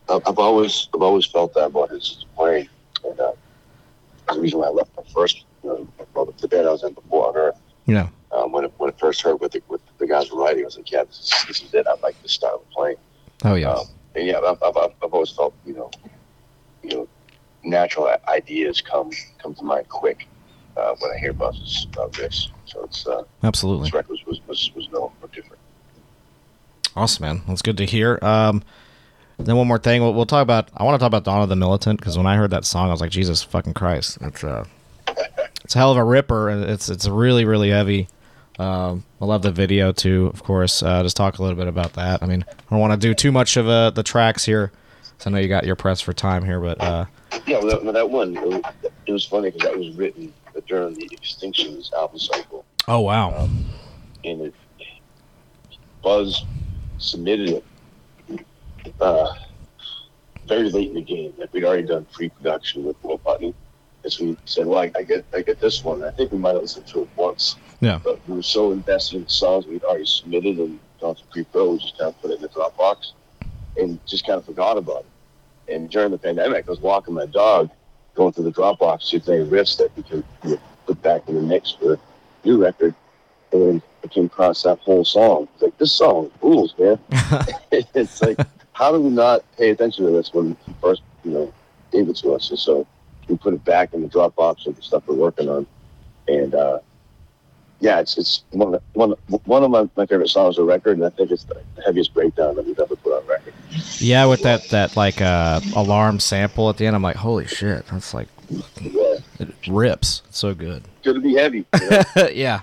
I've, 0.10 0.38
always 0.38 0.90
I've 0.94 1.02
always 1.02 1.26
felt 1.26 1.54
that 1.54 1.68
about 1.68 1.90
his 1.92 2.26
playing, 2.36 2.68
and 3.06 3.20
uh, 3.20 3.32
the 4.34 4.40
reason 4.42 4.60
why 4.60 4.68
I 4.68 4.70
left 4.72 4.92
my 4.98 5.04
first, 5.14 5.46
you 5.64 5.70
know, 5.70 5.88
well, 6.14 6.26
the 6.26 6.48
band 6.48 6.68
I 6.68 6.72
was 6.72 6.84
in 6.84 6.94
before 6.94 7.30
Unearth. 7.30 7.56
Know, 7.86 8.10
Um, 8.32 8.52
when 8.52 8.66
it, 8.66 8.74
when 8.78 8.90
it 8.90 9.00
first 9.00 9.22
heard 9.22 9.42
what 9.42 9.52
the, 9.52 9.62
what 9.68 9.82
the 9.98 10.08
guys 10.08 10.32
were 10.32 10.42
writing, 10.42 10.64
I 10.64 10.66
was 10.66 10.78
like, 10.78 10.90
yeah, 10.92 11.04
this 11.04 11.20
is, 11.20 11.48
this 11.48 11.62
is 11.64 11.74
it. 11.74 11.86
I 11.88 11.96
like 12.02 12.22
this 12.22 12.32
style 12.32 12.62
of 12.64 12.70
playing. 12.70 12.96
oh 13.44 13.56
yeah, 13.56 13.72
Um, 13.72 13.86
and 14.16 14.28
yeah, 14.28 14.40
I've, 14.40 14.62
I've, 14.64 14.78
I've 14.78 15.14
always 15.14 15.32
felt, 15.32 15.54
you 15.66 15.74
know, 15.74 15.92
you 16.84 16.90
know, 16.90 17.08
natural 17.64 18.14
ideas 18.28 18.82
come 18.82 19.12
come 19.42 19.56
to 19.56 19.64
mind 19.64 19.90
quick 19.90 20.28
uh, 20.78 20.96
when 21.00 21.12
I 21.12 21.18
hear 21.18 21.34
Buzz's 21.34 21.88
uh, 21.98 22.08
this. 22.08 22.50
So 22.66 22.84
it's 22.84 23.08
uh, 23.08 23.24
absolutely. 23.44 23.86
this 23.86 23.94
record 23.94 24.12
was 24.12 24.26
was 24.26 24.42
was, 24.48 24.72
was 24.76 24.90
no 24.92 25.12
different. 25.32 25.60
Awesome, 26.96 27.26
man. 27.26 27.42
That's 27.48 27.62
good 27.62 27.78
to 27.78 27.86
hear. 27.86 28.20
Um, 28.22 28.64
then 29.40 29.56
one 29.56 29.68
more 29.68 29.80
thing, 29.80 30.02
we'll, 30.02 30.14
we'll 30.14 30.28
talk 30.28 30.44
about. 30.44 30.70
I 30.78 30.84
want 30.84 30.96
to 30.96 31.00
talk 31.00 31.08
about 31.08 31.24
Dawn 31.24 31.42
of 31.42 31.50
the 31.50 31.56
Militant 31.56 32.00
because 32.00 32.18
when 32.18 32.28
I 32.28 32.36
heard 32.36 32.52
that 32.52 32.66
song, 32.66 32.90
I 32.90 32.92
was 32.92 33.02
like, 33.02 33.10
Jesus 33.10 33.42
fucking 33.42 33.74
Christ! 33.74 34.20
It's 34.22 34.44
uh, 34.44 34.66
it's 35.64 35.76
a 35.76 35.78
hell 35.78 35.92
of 35.92 35.98
a 35.98 36.04
ripper, 36.04 36.50
and 36.50 36.64
it's 36.64 36.90
it's 36.90 37.08
really 37.08 37.46
really 37.46 37.70
heavy. 37.70 38.08
Um, 38.60 39.04
I 39.22 39.26
love 39.26 39.42
the 39.42 39.52
video 39.52 39.92
too, 39.92 40.28
of 40.34 40.44
course. 40.44 40.84
Uh, 40.84 41.02
just 41.04 41.18
talk 41.18 41.40
a 41.40 41.42
little 41.42 41.58
bit 41.58 41.68
about 41.68 41.94
that. 41.94 42.22
I 42.22 42.28
mean, 42.28 42.46
I 42.50 42.54
don't 42.70 42.80
want 42.80 42.94
to 42.94 43.08
do 43.08 43.14
too 43.14 43.32
much 43.32 43.58
of 43.58 43.68
uh, 43.68 43.90
the 43.90 44.04
tracks 44.04 44.46
here, 44.46 44.72
so 45.18 45.30
I 45.30 45.34
know 45.34 45.40
you 45.40 45.48
got 45.48 45.66
your 45.66 45.76
press 45.76 46.02
for 46.02 46.14
time 46.14 46.46
here, 46.46 46.60
but 46.60 46.80
uh, 46.82 47.06
Yeah, 47.48 47.60
well, 47.60 47.68
that, 47.68 47.84
well, 47.84 47.94
that 47.94 48.10
one 48.10 48.38
it 48.38 48.44
was, 48.48 48.62
it 49.08 49.12
was 49.12 49.26
funny 49.26 49.50
because 49.50 49.68
that 49.70 49.78
was 49.78 49.90
written 49.96 50.32
during 50.68 50.94
the 50.94 51.10
Extinctions 51.10 51.92
album 51.94 52.20
cycle, 52.20 52.64
oh 52.88 53.00
wow, 53.00 53.50
and 54.24 54.42
it 54.42 54.54
Buzz 56.04 56.44
submitted 57.00 57.64
it 58.30 58.46
uh, 59.00 59.34
very 60.48 60.70
late 60.70 60.90
in 60.90 60.96
the 60.96 61.02
game. 61.02 61.34
Like 61.38 61.54
we'd 61.54 61.64
already 61.64 61.88
done 61.88 62.06
pre-production 62.12 62.84
with 62.84 63.02
Will 63.04 63.18
Putney, 63.18 63.56
so 64.12 64.26
we 64.26 64.38
said, 64.46 64.66
"Well, 64.66 64.80
I, 64.80 64.92
I 64.96 65.04
get 65.04 65.26
I 65.34 65.42
get 65.42 65.60
this 65.60 65.84
one." 65.84 66.04
I 66.04 66.12
think 66.12 66.32
we 66.32 66.38
might 66.38 66.54
have 66.54 66.62
listened 66.62 66.88
to 66.88 67.04
it 67.04 67.10
once, 67.16 67.56
yeah, 67.80 68.00
but 68.04 68.20
we 68.28 68.36
were 68.36 68.44
so 68.44 68.72
invested 68.72 69.18
in 69.18 69.24
the 69.24 69.30
songs 69.30 69.66
we'd 69.66 69.84
already 69.84 70.06
submitted 70.06 70.58
and 70.58 70.80
gone 71.04 71.16
to 71.16 71.24
pre-pro, 71.26 71.72
we 71.72 71.78
just 71.80 71.98
kind 71.98 72.10
of 72.10 72.22
put 72.22 72.32
it 72.32 72.36
in 72.36 72.42
the 72.42 72.48
Dropbox 72.48 73.12
and 73.78 74.00
just 74.08 74.26
kind 74.26 74.40
of 74.40 74.46
forgot 74.46 74.78
about 74.78 75.02
it. 75.02 75.74
And 75.74 75.90
during 75.90 76.12
the 76.12 76.18
pandemic, 76.18 76.66
I 76.68 76.72
was 76.72 76.80
walking 76.80 77.14
my 77.14 77.26
dog, 77.26 77.70
going 78.16 78.32
through 78.32 78.46
the 78.46 78.52
Dropbox 78.52 79.10
to 79.10 79.20
play 79.20 79.40
riffs 79.40 79.78
that 79.78 79.96
we 79.98 80.04
can 80.04 80.24
you 80.44 80.52
know, 80.52 80.62
put 80.86 81.02
back 81.02 81.28
in 81.28 81.36
the 81.36 81.42
mix 81.42 81.72
for 81.72 81.94
a 81.94 82.00
new 82.46 82.64
record. 82.64 82.96
And 83.52 83.82
I 84.04 84.08
came 84.08 84.26
across 84.26 84.64
that 84.64 84.80
whole 84.80 85.04
song. 85.04 85.48
It's 85.54 85.64
like, 85.64 85.78
this 85.78 85.92
song 85.92 86.32
rules, 86.42 86.74
man. 86.80 86.98
it's 87.72 88.22
like, 88.22 88.40
how 88.72 88.92
do 88.92 89.00
we 89.00 89.10
not 89.10 89.44
pay 89.58 89.72
attention 89.72 90.06
to 90.06 90.12
this 90.12 90.34
when 90.34 90.58
he 90.66 90.74
first, 90.82 91.02
you 91.24 91.32
know, 91.32 91.54
gave 91.92 92.08
it 92.08 92.16
to 92.18 92.32
us? 92.32 92.50
And 92.50 92.60
so 92.60 92.88
we 93.28 93.38
put 93.38 93.54
it 93.54 93.64
back 93.66 93.94
in 93.94 94.02
the 94.02 94.08
Dropbox 94.08 94.68
of 94.68 94.76
the 94.76 94.82
stuff 94.82 95.04
we're 95.08 95.16
working 95.16 95.50
on. 95.50 95.66
And 96.28 96.54
uh, 96.56 96.80
yeah, 97.80 98.00
it's 98.00 98.18
it's 98.18 98.44
one 98.52 98.74
of 98.74 98.82
the, 98.82 99.00
one 99.00 99.14
one 99.46 99.64
of 99.64 99.72
my, 99.72 99.90
my 99.98 100.06
favorite 100.06 100.30
songs 100.30 100.58
of 100.58 100.66
the 100.66 100.72
record, 100.72 100.98
and 100.98 101.06
I 101.06 101.10
think 101.10 101.32
it's 101.32 101.44
the 101.44 101.62
heaviest 101.86 102.14
breakdown 102.14 102.56
that 102.56 102.66
we've 102.66 102.80
ever 102.80 102.96
put 102.96 103.14
on 103.14 103.28
record. 103.28 103.54
Yeah, 103.98 104.26
with 104.26 104.42
that 104.44 104.70
that 104.70 104.96
like 104.96 105.22
uh, 105.22 105.60
alarm 105.76 106.20
sample 106.20 106.70
at 106.70 106.78
the 106.78 106.86
end, 106.86 106.96
I'm 106.96 107.02
like, 107.02 107.18
holy 107.18 107.46
shit, 107.48 107.86
that's 107.88 108.14
like 108.14 108.28
Yeah, 108.80 109.18
it 109.40 109.54
rips. 109.68 110.22
It's 110.28 110.40
so 110.40 110.54
good. 110.54 110.84
good 111.04 111.16
to 111.16 111.20
be 111.22 111.36
heavy. 111.36 111.66
You 111.82 111.90
know? 111.90 112.28
yeah, 112.34 112.62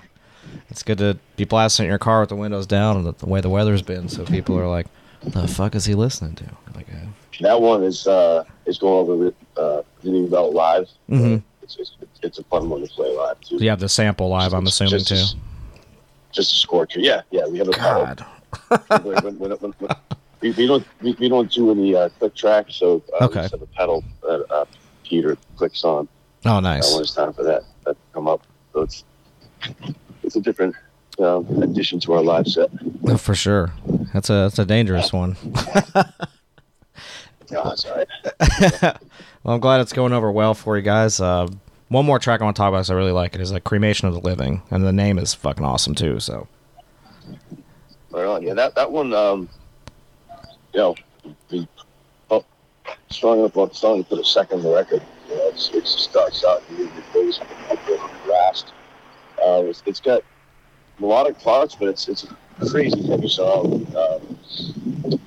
it's 0.69 0.81
good 0.83 0.97
to 0.97 1.17
be 1.35 1.43
blasting 1.43 1.85
in 1.85 1.89
your 1.89 1.99
car 1.99 2.21
with 2.21 2.29
the 2.29 2.35
windows 2.35 2.65
down 2.65 2.97
and 2.97 3.05
the, 3.05 3.13
the 3.13 3.27
way 3.27 3.41
the 3.41 3.49
weather's 3.49 3.81
been, 3.83 4.09
so 4.09 4.25
people 4.25 4.57
are 4.57 4.67
like, 4.67 4.87
the 5.23 5.47
fuck 5.47 5.75
is 5.75 5.85
he 5.85 5.93
listening 5.93 6.33
to? 6.35 6.45
Like, 6.73 6.87
uh, 6.89 7.07
that 7.41 7.61
one 7.61 7.83
is 7.83 8.07
uh, 8.07 8.43
is 8.65 8.77
going 8.79 8.93
over 8.93 9.15
with 9.15 9.35
uh, 9.57 9.81
Vinny 10.03 10.27
Belt 10.27 10.53
live. 10.53 10.87
Mhm. 11.09 11.41
It's, 11.61 11.77
it's 11.79 11.91
it's 12.21 12.39
a 12.39 12.43
fun 12.45 12.69
one 12.69 12.81
to 12.81 12.87
play 12.87 13.09
live 13.15 13.39
too. 13.41 13.57
you 13.57 13.69
have 13.69 13.79
the 13.79 13.89
sample 13.89 14.29
live, 14.29 14.53
I'm 14.53 14.65
assuming 14.67 14.91
just 15.03 15.07
too. 15.07 15.37
Just 16.31 16.53
a 16.53 16.55
scorcher. 16.55 16.99
Yeah, 16.99 17.21
yeah. 17.31 17.45
We 17.47 17.57
have 17.57 17.67
a. 17.67 17.71
God. 17.71 18.25
when, 19.03 19.37
when, 19.39 19.51
when, 19.51 19.73
we, 20.41 20.51
we 20.51 20.67
don't 20.67 20.85
we, 21.01 21.13
we 21.19 21.29
don't 21.29 21.51
do 21.51 21.71
any 21.71 21.95
uh, 21.95 22.09
click 22.19 22.35
tracks, 22.35 22.75
so 22.75 23.01
uh, 23.19 23.25
Okay. 23.25 23.39
we 23.39 23.41
just 23.43 23.51
have 23.53 23.61
a 23.61 23.65
pedal 23.67 24.03
that 24.23 24.45
uh, 24.51 24.65
Peter 25.03 25.37
clicks 25.57 25.83
on 25.83 26.07
Oh, 26.45 26.55
uh, 26.55 26.59
nice. 26.59 26.93
when 26.93 27.03
it's 27.03 27.13
time 27.13 27.33
for 27.33 27.43
that, 27.43 27.63
that 27.85 27.91
to 27.93 28.13
come 28.13 28.27
up. 28.27 28.41
So 28.73 28.81
it's 28.81 29.03
it's 30.23 30.35
a 30.35 30.41
different 30.41 30.75
um, 31.19 31.45
addition 31.61 31.99
to 32.01 32.13
our 32.13 32.21
live 32.23 32.47
set. 32.47 32.69
Oh, 33.07 33.17
for 33.17 33.35
sure. 33.35 33.71
That's 34.13 34.29
a 34.29 34.33
that's 34.33 34.59
a 34.59 34.65
dangerous 34.65 35.13
one. 35.13 35.37
Right. 37.53 38.07
Well, 39.51 39.57
I'm 39.57 39.59
glad 39.59 39.81
it's 39.81 39.91
going 39.91 40.13
over 40.13 40.31
well 40.31 40.53
for 40.53 40.77
you 40.77 40.81
guys. 40.81 41.19
Uh, 41.19 41.45
one 41.89 42.05
more 42.05 42.19
track 42.19 42.39
I 42.39 42.45
want 42.45 42.55
to 42.55 42.61
talk 42.61 42.69
about 42.69 42.77
because 42.77 42.89
I 42.89 42.93
really 42.93 43.11
like 43.11 43.35
it 43.35 43.41
is 43.41 43.51
like 43.51 43.65
"Cremation 43.65 44.07
of 44.07 44.13
the 44.13 44.21
Living," 44.21 44.61
and 44.71 44.81
the 44.85 44.93
name 44.93 45.19
is 45.19 45.33
fucking 45.33 45.65
awesome 45.65 45.93
too. 45.93 46.21
So 46.21 46.47
Right 48.11 48.25
on. 48.25 48.43
Yeah, 48.43 48.53
that 48.53 48.75
that 48.75 48.89
one. 48.89 49.13
Um, 49.13 49.49
you 50.73 50.79
know, 50.79 50.95
we 51.49 51.67
felt 52.29 52.45
strong 53.09 53.39
enough 53.39 53.51
about 53.51 53.75
song 53.75 54.05
put 54.05 54.19
a 54.19 54.23
second 54.23 54.63
record. 54.63 55.01
You 55.27 55.35
know, 55.35 55.49
it's, 55.49 55.69
it 55.73 55.85
starts 55.85 56.45
out 56.45 56.63
in 56.69 56.77
the 56.77 57.03
bass 57.13 57.39
the 57.67 58.09
blast. 58.25 58.71
Uh, 59.45 59.63
it's, 59.65 59.83
it's 59.85 59.99
got 59.99 60.23
melodic 60.97 61.37
parts, 61.39 61.75
but 61.75 61.89
it's 61.89 62.07
it's 62.07 62.23
a 62.23 62.65
crazy 62.69 63.05
heavy 63.05 63.27
song. 63.27 63.85
Um, 63.97 64.10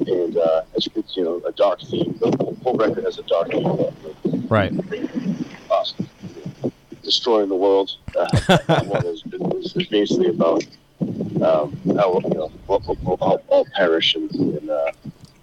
and 0.07 0.37
uh, 0.37 0.63
it's, 0.75 0.89
it's 0.95 1.17
you 1.17 1.25
know 1.25 1.43
a 1.47 1.53
dark 1.53 1.81
theme. 1.81 2.17
The 2.21 2.31
whole- 2.39 2.57
whole 2.63 2.77
record 2.77 3.05
has 3.05 3.19
a 3.19 3.23
dark 3.25 3.51
theme. 3.51 4.47
right, 4.49 4.73
us 5.71 5.95
destroying 7.03 7.49
the 7.49 7.55
world. 7.57 7.97
Uh, 8.17 8.59
one 8.85 9.07
is, 9.07 9.23
is, 9.63 9.77
is 9.77 9.87
basically 9.89 10.29
about 10.29 10.65
um, 11.01 11.77
how 11.97 12.21
you 12.25 12.31
know 12.35 12.51
we'll, 12.67 12.83
we'll 13.03 13.19
all, 13.21 13.43
all 13.49 13.67
perish 13.75 14.15
in, 14.17 14.29
in, 14.35 14.71
uh, 14.71 14.91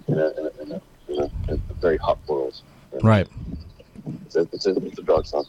in, 0.08 0.18
a, 0.18 0.28
in, 0.28 0.46
a, 0.46 0.62
in, 0.62 0.72
a, 0.72 0.82
in, 1.10 1.20
a, 1.20 1.52
in 1.52 1.62
a 1.70 1.74
very 1.76 1.98
hot 1.98 2.18
world. 2.28 2.60
And 2.92 3.04
right. 3.04 3.28
It's 4.26 4.36
a, 4.36 4.42
it's 4.52 4.66
a, 4.66 4.76
it's 4.78 5.00
a 5.00 5.04
dark 5.04 5.26
song. 5.28 5.46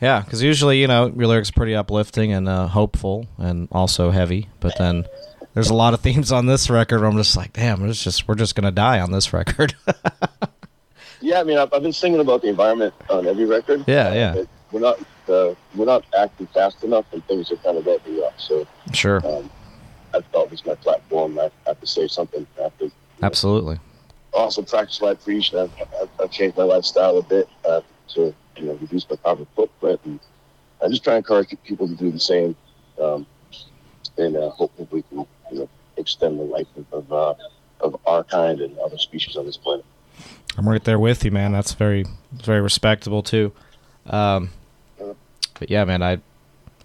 Yeah, 0.00 0.20
because 0.20 0.42
usually 0.42 0.80
you 0.80 0.86
know 0.86 1.06
your 1.06 1.26
lyrics 1.26 1.50
are 1.50 1.54
pretty 1.54 1.74
uplifting 1.74 2.32
and 2.32 2.48
uh, 2.48 2.68
hopeful 2.68 3.26
and 3.36 3.68
also 3.72 4.10
heavy, 4.10 4.48
but 4.60 4.76
then 4.78 5.06
there's 5.58 5.70
a 5.70 5.74
lot 5.74 5.92
of 5.92 5.98
themes 5.98 6.30
on 6.30 6.46
this 6.46 6.70
record. 6.70 7.00
Where 7.00 7.10
I'm 7.10 7.16
just 7.16 7.36
like, 7.36 7.52
damn, 7.52 7.84
it's 7.90 8.04
just 8.04 8.28
we're 8.28 8.36
just 8.36 8.54
gonna 8.54 8.70
die 8.70 9.00
on 9.00 9.10
this 9.10 9.32
record. 9.32 9.74
Yeah, 11.20 11.40
I 11.40 11.42
mean, 11.42 11.58
I've, 11.58 11.74
I've 11.74 11.82
been 11.82 11.92
singing 11.92 12.20
about 12.20 12.42
the 12.42 12.48
environment 12.48 12.94
on 13.10 13.26
every 13.26 13.44
record. 13.44 13.82
Yeah, 13.88 14.14
yeah. 14.14 14.44
We're 14.70 14.78
not 14.78 15.00
uh, 15.28 15.54
we're 15.74 15.84
not 15.84 16.04
acting 16.16 16.46
fast 16.46 16.84
enough, 16.84 17.06
and 17.12 17.26
things 17.26 17.50
are 17.50 17.56
kind 17.56 17.76
of 17.76 17.84
ramping 17.84 18.22
up. 18.22 18.40
So 18.40 18.68
sure, 18.92 19.16
um, 19.26 19.50
I 20.14 20.20
felt 20.20 20.46
it 20.46 20.50
was 20.52 20.64
my 20.64 20.76
platform. 20.76 21.36
I 21.40 21.50
have 21.66 21.80
to 21.80 21.86
say 21.88 22.06
something. 22.06 22.46
I 22.56 22.62
have 22.62 22.78
to 22.78 22.92
absolutely. 23.20 23.80
also 24.32 24.62
practice 24.62 25.00
what 25.00 25.10
I 25.10 25.14
preach. 25.14 25.52
I've, 25.52 25.72
I've, 26.00 26.08
I've 26.20 26.30
changed 26.30 26.56
my 26.56 26.62
lifestyle 26.62 27.18
a 27.18 27.22
bit 27.24 27.48
uh, 27.68 27.80
to 28.10 28.32
you 28.56 28.64
know 28.64 28.74
reduce 28.74 29.10
my 29.10 29.16
carbon 29.16 29.48
footprint, 29.56 30.00
and 30.04 30.20
I 30.80 30.88
just 30.88 31.02
try 31.02 31.14
to 31.14 31.18
encourage 31.18 31.52
people 31.64 31.88
to 31.88 31.96
do 31.96 32.12
the 32.12 32.20
same, 32.20 32.54
um, 33.02 33.26
and 34.16 34.36
uh, 34.36 34.50
hopefully 34.50 34.86
we 34.92 35.02
can 35.02 35.26
you 35.50 35.60
know 35.60 35.68
extend 35.96 36.38
the 36.38 36.44
life 36.44 36.66
of 36.76 36.86
of, 36.92 37.12
uh, 37.12 37.34
of 37.80 38.00
our 38.06 38.24
kind 38.24 38.60
and 38.60 38.76
other 38.78 38.98
species 38.98 39.36
on 39.36 39.46
this 39.46 39.56
planet. 39.56 39.84
I'm 40.56 40.68
right 40.68 40.82
there 40.82 40.98
with 40.98 41.24
you, 41.24 41.30
man. 41.30 41.52
That's 41.52 41.72
very 41.72 42.04
very 42.32 42.60
respectable 42.60 43.22
too. 43.22 43.52
Um, 44.06 44.50
but 45.58 45.70
yeah, 45.70 45.84
man, 45.84 46.02
I 46.02 46.12
I 46.12 46.20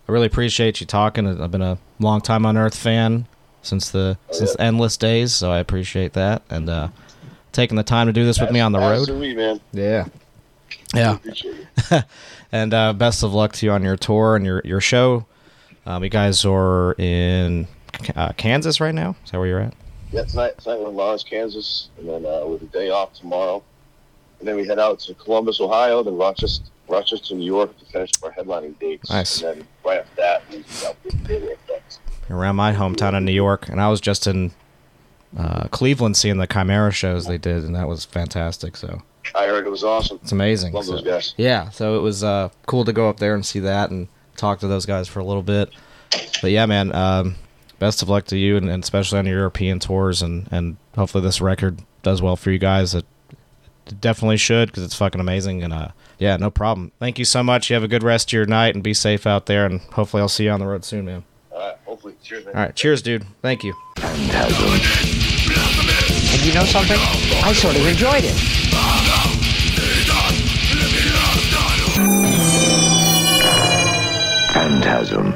really 0.08 0.28
appreciate 0.28 0.82
you 0.82 0.88
talking. 0.88 1.28
I've 1.28 1.52
been 1.52 1.62
a 1.62 1.78
long 2.00 2.22
time 2.22 2.46
Unearth 2.46 2.76
fan 2.76 3.28
since 3.62 3.90
the 3.90 4.18
since 4.32 4.56
endless 4.60 4.98
days, 4.98 5.34
so 5.34 5.52
I 5.52 5.60
appreciate 5.60 6.14
that 6.14 6.44
and 6.50 6.70
uh, 6.70 6.90
taking 7.52 7.78
the 7.78 7.84
time 7.84 8.08
to 8.08 8.14
do 8.14 8.26
this 8.26 8.40
with 8.40 8.52
me 8.52 8.60
on 8.60 8.72
the 8.72 8.80
road. 8.80 9.10
Man. 9.10 9.62
Yeah, 9.72 10.08
yeah. 10.94 11.18
And 12.54 12.72
uh, 12.72 12.94
best 12.94 13.24
of 13.24 13.34
luck 13.34 13.54
to 13.54 13.66
you 13.66 13.72
on 13.72 13.82
your 13.82 13.98
tour 13.98 14.36
and 14.36 14.46
your 14.46 14.62
your 14.64 14.80
show. 14.80 15.26
Um, 15.88 16.04
you 16.04 16.10
guys 16.12 16.46
are 16.46 16.94
in 17.00 17.68
uh, 18.16 18.32
Kansas 18.38 18.80
right 18.80 18.94
now. 18.96 19.16
Is 19.26 19.32
that 19.32 19.38
where 19.38 19.48
you're 19.48 19.60
at? 19.62 19.74
Yeah, 20.12 20.24
tonight, 20.26 20.58
tonight 20.60 20.80
we're 20.80 20.90
in 20.90 20.96
Lawrence, 20.96 21.24
Kansas, 21.24 21.90
and 21.98 22.08
then 22.08 22.26
uh, 22.26 22.46
with 22.46 22.62
a 22.62 22.66
day 22.68 22.90
off 22.90 23.14
tomorrow, 23.14 23.64
and 24.40 24.48
then 24.48 24.56
we 24.56 24.68
head 24.68 24.78
out 24.80 25.00
to 25.02 25.14
Columbus, 25.16 25.60
Ohio, 25.60 26.04
then 26.04 26.16
Rochester, 26.18 26.66
Rochester, 26.88 27.34
New 27.36 27.46
York 27.46 27.76
to 27.80 27.86
finish 27.86 28.12
up 28.22 28.26
our 28.26 28.32
headlining 28.44 28.78
dates. 28.80 29.10
Nice. 29.10 29.42
And 29.42 29.62
then 29.62 29.68
right 29.84 30.00
after 30.02 30.16
that, 30.18 30.44
we 30.52 30.58
head 30.58 30.86
out 30.86 30.98
to 31.10 31.18
the 31.28 31.52
effects. 31.54 32.00
around 32.30 32.56
my 32.58 32.74
hometown 32.74 33.16
in 33.18 33.26
New 33.26 33.32
York, 33.32 33.68
and 33.70 33.82
I 33.82 33.90
was 33.90 34.00
just 34.02 34.28
in 34.28 34.52
uh, 35.36 35.68
Cleveland 35.70 36.16
seeing 36.16 36.38
the 36.38 36.48
Chimaira 36.48 36.92
shows 36.92 37.26
they 37.26 37.40
did, 37.40 37.64
and 37.64 37.76
that 37.76 37.88
was 37.88 38.06
fantastic. 38.06 38.78
So 38.78 39.02
I 39.34 39.48
heard 39.48 39.66
it 39.66 39.70
was 39.72 39.84
awesome. 39.84 40.20
it's 40.22 40.32
amazing. 40.32 40.74
Love 40.74 40.86
So- 40.86 40.92
those 40.92 41.04
guys. 41.04 41.34
Yeah, 41.38 41.70
so 41.72 41.98
it 41.98 42.02
was 42.02 42.24
uh, 42.24 42.50
cool 42.68 42.86
to 42.86 42.94
go 42.94 43.10
up 43.10 43.18
there 43.18 43.34
and 43.34 43.44
see 43.44 43.60
that 43.62 43.90
and 43.90 44.08
talk 44.38 44.60
to 44.60 44.68
those 44.68 44.86
guys 44.86 45.08
for 45.08 45.20
a 45.22 45.26
little 45.26 45.42
bit. 45.42 45.72
But 46.44 46.52
yeah, 46.52 46.68
man, 46.68 46.94
um, 46.94 47.36
best 47.84 48.02
of 48.02 48.08
luck 48.08 48.24
to 48.24 48.38
you, 48.38 48.56
and, 48.56 48.70
and 48.70 48.82
especially 48.82 49.20
on 49.20 49.26
your 49.26 49.40
European 49.40 49.78
tours, 49.78 50.22
and 50.22 50.48
and 50.52 50.78
hopefully 50.96 51.22
this 51.22 51.42
record 51.42 51.82
does 52.02 52.22
well 52.22 52.38
for 52.38 52.50
you 52.50 52.58
guys. 52.58 52.96
It, 52.96 53.06
it 53.88 54.00
definitely 54.00 54.38
should 54.38 54.70
because 54.70 54.84
it's 54.84 54.96
fucking 54.96 55.20
amazing. 55.20 55.62
And 55.64 55.74
uh, 55.74 55.90
yeah, 56.18 56.38
no 56.38 56.50
problem. 56.50 56.94
Thank 56.98 57.20
you 57.20 57.26
so 57.26 57.44
much. 57.44 57.70
You 57.70 57.74
have 57.74 57.84
a 57.84 57.90
good 57.90 58.02
rest 58.02 58.30
of 58.30 58.34
your 58.34 58.46
night 58.46 58.74
and 58.74 58.82
be 58.82 58.94
safe 58.94 59.28
out 59.28 59.48
there. 59.48 59.66
And 59.66 59.82
hopefully 59.82 60.22
I'll 60.22 60.30
see 60.30 60.46
you 60.46 60.52
on 60.52 60.62
the 60.62 60.66
road 60.66 60.86
soon, 60.86 61.04
man. 61.04 61.26
All 61.52 61.60
right, 61.60 61.76
hopefully. 61.84 62.16
Cheers, 62.24 62.46
man. 62.46 62.56
All 62.56 62.62
right, 62.62 62.74
cheers, 62.74 63.02
dude. 63.02 63.26
Thank 63.42 63.66
you. 63.66 63.74
And 63.98 64.22
you 66.46 66.54
know 66.54 66.64
something? 66.64 66.98
I 67.44 67.52
sort 67.52 67.76
of 67.76 67.86
enjoyed 67.86 68.24
it. 68.24 68.38
Phantasm. 74.54 75.28